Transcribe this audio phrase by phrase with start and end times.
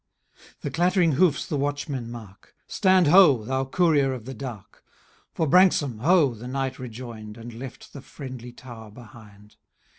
[0.61, 3.43] The clattering hoofs the watchmen mark;—Stand, ho!
[3.45, 4.83] thou courier of the dark."
[5.15, 7.37] —*' For Branksome, ho!" the knight rejoin'd.
[7.37, 9.57] And left the friendly tower behind.